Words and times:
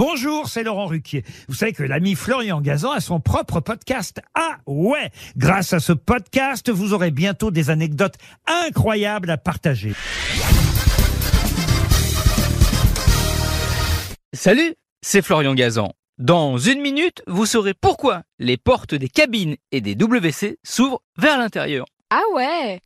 Bonjour, 0.00 0.48
c'est 0.48 0.62
Laurent 0.62 0.86
Ruquier. 0.86 1.24
Vous 1.46 1.54
savez 1.54 1.74
que 1.74 1.82
l'ami 1.82 2.14
Florian 2.14 2.62
Gazan 2.62 2.92
a 2.92 3.00
son 3.00 3.20
propre 3.20 3.60
podcast. 3.60 4.22
Ah 4.34 4.56
ouais 4.66 5.10
Grâce 5.36 5.74
à 5.74 5.78
ce 5.78 5.92
podcast, 5.92 6.70
vous 6.70 6.94
aurez 6.94 7.10
bientôt 7.10 7.50
des 7.50 7.68
anecdotes 7.68 8.14
incroyables 8.46 9.28
à 9.28 9.36
partager. 9.36 9.92
Salut, 14.32 14.74
c'est 15.02 15.20
Florian 15.20 15.52
Gazan. 15.52 15.92
Dans 16.16 16.56
une 16.56 16.80
minute, 16.80 17.22
vous 17.26 17.44
saurez 17.44 17.74
pourquoi 17.74 18.22
les 18.38 18.56
portes 18.56 18.94
des 18.94 19.10
cabines 19.10 19.56
et 19.70 19.82
des 19.82 19.94
WC 19.94 20.56
s'ouvrent 20.62 21.02
vers 21.18 21.36
l'intérieur. 21.36 21.84
Ah 22.08 22.22
ouais 22.34 22.80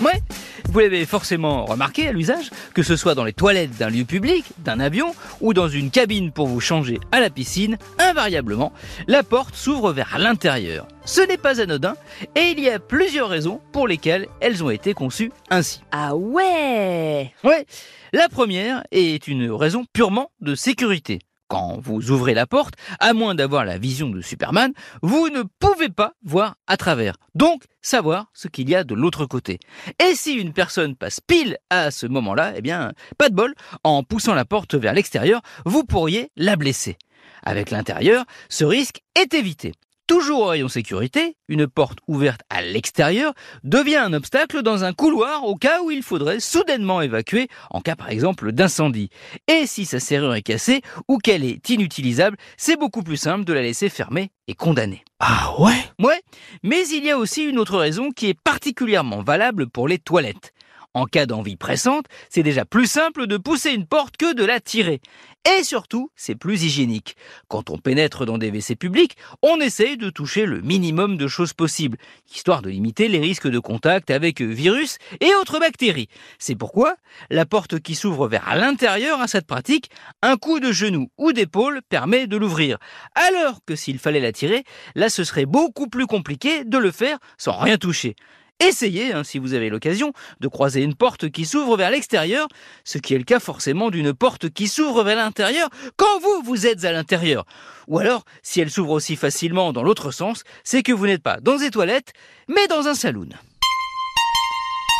Ouais, 0.00 0.22
vous 0.68 0.80
l'avez 0.80 1.06
forcément 1.06 1.64
remarqué 1.64 2.08
à 2.08 2.12
l'usage, 2.12 2.50
que 2.74 2.82
ce 2.82 2.96
soit 2.96 3.14
dans 3.14 3.24
les 3.24 3.32
toilettes 3.32 3.76
d'un 3.78 3.88
lieu 3.88 4.04
public, 4.04 4.44
d'un 4.58 4.80
avion 4.80 5.14
ou 5.40 5.54
dans 5.54 5.68
une 5.68 5.90
cabine 5.90 6.30
pour 6.30 6.46
vous 6.46 6.60
changer 6.60 7.00
à 7.10 7.20
la 7.20 7.30
piscine, 7.30 7.78
invariablement, 7.98 8.72
la 9.06 9.22
porte 9.22 9.54
s'ouvre 9.54 9.92
vers 9.92 10.18
l'intérieur. 10.18 10.86
Ce 11.04 11.22
n'est 11.22 11.38
pas 11.38 11.60
anodin 11.60 11.94
et 12.36 12.52
il 12.52 12.60
y 12.60 12.68
a 12.68 12.78
plusieurs 12.78 13.30
raisons 13.30 13.60
pour 13.72 13.88
lesquelles 13.88 14.28
elles 14.40 14.62
ont 14.62 14.70
été 14.70 14.92
conçues 14.92 15.32
ainsi. 15.50 15.80
Ah 15.90 16.14
ouais 16.14 17.32
Ouais, 17.44 17.66
la 18.12 18.28
première 18.28 18.84
est 18.90 19.26
une 19.26 19.50
raison 19.50 19.84
purement 19.92 20.30
de 20.40 20.54
sécurité. 20.54 21.20
Quand 21.48 21.78
vous 21.80 22.10
ouvrez 22.10 22.34
la 22.34 22.46
porte, 22.46 22.74
à 23.00 23.14
moins 23.14 23.34
d'avoir 23.34 23.64
la 23.64 23.78
vision 23.78 24.10
de 24.10 24.20
Superman, 24.20 24.72
vous 25.02 25.30
ne 25.30 25.42
pouvez 25.58 25.88
pas 25.88 26.12
voir 26.22 26.56
à 26.66 26.76
travers. 26.76 27.16
Donc, 27.34 27.64
savoir 27.80 28.26
ce 28.34 28.48
qu'il 28.48 28.68
y 28.68 28.74
a 28.74 28.84
de 28.84 28.94
l'autre 28.94 29.24
côté. 29.24 29.58
Et 29.98 30.14
si 30.14 30.34
une 30.34 30.52
personne 30.52 30.94
passe 30.94 31.20
pile 31.20 31.56
à 31.70 31.90
ce 31.90 32.06
moment-là, 32.06 32.52
eh 32.54 32.60
bien, 32.60 32.92
pas 33.16 33.30
de 33.30 33.34
bol, 33.34 33.54
en 33.82 34.02
poussant 34.02 34.34
la 34.34 34.44
porte 34.44 34.74
vers 34.74 34.92
l'extérieur, 34.92 35.40
vous 35.64 35.84
pourriez 35.84 36.30
la 36.36 36.56
blesser. 36.56 36.98
Avec 37.42 37.70
l'intérieur, 37.70 38.26
ce 38.50 38.64
risque 38.64 39.00
est 39.14 39.32
évité. 39.32 39.72
Toujours 40.08 40.40
au 40.40 40.46
rayon 40.46 40.68
sécurité, 40.68 41.36
une 41.48 41.66
porte 41.66 41.98
ouverte 42.08 42.40
à 42.48 42.62
l'extérieur 42.62 43.34
devient 43.62 43.98
un 43.98 44.14
obstacle 44.14 44.62
dans 44.62 44.82
un 44.82 44.94
couloir 44.94 45.44
au 45.44 45.54
cas 45.54 45.82
où 45.82 45.90
il 45.90 46.02
faudrait 46.02 46.40
soudainement 46.40 47.02
évacuer 47.02 47.48
en 47.68 47.82
cas 47.82 47.94
par 47.94 48.08
exemple 48.08 48.52
d'incendie. 48.52 49.10
Et 49.48 49.66
si 49.66 49.84
sa 49.84 50.00
serrure 50.00 50.34
est 50.34 50.40
cassée 50.40 50.80
ou 51.08 51.18
qu'elle 51.18 51.44
est 51.44 51.68
inutilisable, 51.68 52.38
c'est 52.56 52.78
beaucoup 52.78 53.02
plus 53.02 53.18
simple 53.18 53.44
de 53.44 53.52
la 53.52 53.60
laisser 53.60 53.90
fermer 53.90 54.30
et 54.46 54.54
condamner. 54.54 55.04
Ah 55.20 55.52
ouais? 55.58 55.76
Ouais, 55.98 56.22
mais 56.62 56.88
il 56.88 57.04
y 57.04 57.10
a 57.10 57.18
aussi 57.18 57.44
une 57.44 57.58
autre 57.58 57.76
raison 57.76 58.10
qui 58.10 58.28
est 58.28 58.40
particulièrement 58.42 59.22
valable 59.22 59.68
pour 59.68 59.88
les 59.88 59.98
toilettes. 59.98 60.54
En 60.98 61.06
cas 61.06 61.26
d'envie 61.26 61.54
pressante, 61.54 62.06
c'est 62.28 62.42
déjà 62.42 62.64
plus 62.64 62.88
simple 62.88 63.28
de 63.28 63.36
pousser 63.36 63.70
une 63.70 63.86
porte 63.86 64.16
que 64.16 64.34
de 64.34 64.44
la 64.44 64.58
tirer. 64.58 65.00
Et 65.48 65.62
surtout, 65.62 66.10
c'est 66.16 66.34
plus 66.34 66.64
hygiénique. 66.64 67.14
Quand 67.46 67.70
on 67.70 67.78
pénètre 67.78 68.26
dans 68.26 68.36
des 68.36 68.50
WC 68.50 68.74
publics, 68.74 69.16
on 69.40 69.60
essaye 69.60 69.96
de 69.96 70.10
toucher 70.10 70.44
le 70.44 70.60
minimum 70.60 71.16
de 71.16 71.28
choses 71.28 71.52
possibles, 71.52 71.98
histoire 72.34 72.62
de 72.62 72.70
limiter 72.70 73.06
les 73.06 73.20
risques 73.20 73.46
de 73.46 73.60
contact 73.60 74.10
avec 74.10 74.40
virus 74.42 74.98
et 75.20 75.32
autres 75.36 75.60
bactéries. 75.60 76.08
C'est 76.40 76.56
pourquoi 76.56 76.96
la 77.30 77.46
porte 77.46 77.78
qui 77.78 77.94
s'ouvre 77.94 78.26
vers 78.26 78.56
l'intérieur 78.56 79.20
à 79.20 79.28
cette 79.28 79.46
pratique, 79.46 79.90
un 80.22 80.36
coup 80.36 80.58
de 80.58 80.72
genou 80.72 81.12
ou 81.16 81.32
d'épaule 81.32 81.80
permet 81.88 82.26
de 82.26 82.36
l'ouvrir. 82.36 82.76
Alors 83.14 83.60
que 83.64 83.76
s'il 83.76 84.00
fallait 84.00 84.18
la 84.18 84.32
tirer, 84.32 84.64
là 84.96 85.10
ce 85.10 85.22
serait 85.22 85.46
beaucoup 85.46 85.86
plus 85.86 86.08
compliqué 86.08 86.64
de 86.64 86.76
le 86.76 86.90
faire 86.90 87.18
sans 87.36 87.56
rien 87.56 87.78
toucher. 87.78 88.16
Essayez, 88.60 89.12
hein, 89.12 89.22
si 89.22 89.38
vous 89.38 89.54
avez 89.54 89.70
l'occasion, 89.70 90.12
de 90.40 90.48
croiser 90.48 90.82
une 90.82 90.94
porte 90.94 91.30
qui 91.30 91.44
s'ouvre 91.44 91.76
vers 91.76 91.90
l'extérieur, 91.90 92.48
ce 92.82 92.98
qui 92.98 93.14
est 93.14 93.18
le 93.18 93.24
cas 93.24 93.38
forcément 93.38 93.90
d'une 93.90 94.12
porte 94.12 94.50
qui 94.50 94.66
s'ouvre 94.66 95.04
vers 95.04 95.16
l'intérieur 95.16 95.68
quand 95.96 96.18
vous, 96.20 96.42
vous 96.44 96.66
êtes 96.66 96.84
à 96.84 96.90
l'intérieur. 96.90 97.44
Ou 97.86 98.00
alors, 98.00 98.24
si 98.42 98.60
elle 98.60 98.70
s'ouvre 98.70 98.90
aussi 98.90 99.14
facilement 99.14 99.72
dans 99.72 99.84
l'autre 99.84 100.10
sens, 100.10 100.42
c'est 100.64 100.82
que 100.82 100.92
vous 100.92 101.06
n'êtes 101.06 101.22
pas 101.22 101.38
dans 101.40 101.56
des 101.56 101.70
toilettes, 101.70 102.12
mais 102.48 102.66
dans 102.66 102.88
un 102.88 102.94
saloon. 102.94 103.28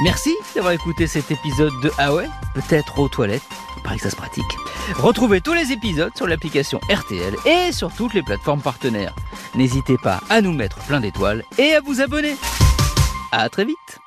Merci 0.04 0.32
d'avoir 0.54 0.72
écouté 0.72 1.08
cet 1.08 1.28
épisode 1.32 1.72
de 1.82 1.90
Ah 1.98 2.14
ouais 2.14 2.28
Peut-être 2.54 3.00
aux 3.00 3.08
toilettes, 3.08 3.42
il 3.76 3.82
paraît 3.82 3.96
que 3.96 4.02
ça 4.02 4.10
se 4.10 4.16
pratique. 4.16 4.44
Retrouvez 4.94 5.40
tous 5.40 5.54
les 5.54 5.72
épisodes 5.72 6.12
sur 6.16 6.28
l'application 6.28 6.78
RTL 6.88 7.34
et 7.44 7.72
sur 7.72 7.92
toutes 7.92 8.14
les 8.14 8.22
plateformes 8.22 8.62
partenaires. 8.62 9.16
N'hésitez 9.56 9.96
pas 10.00 10.20
à 10.30 10.40
nous 10.40 10.52
mettre 10.52 10.78
plein 10.86 11.00
d'étoiles 11.00 11.42
et 11.58 11.74
à 11.74 11.80
vous 11.80 12.00
abonner. 12.00 12.36
À 13.30 13.48
très 13.50 13.64
vite 13.64 14.00